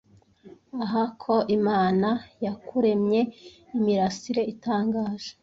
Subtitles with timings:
[0.83, 2.09] ah ko imana
[2.45, 3.21] yakuremye
[3.75, 5.31] imirasire itangaje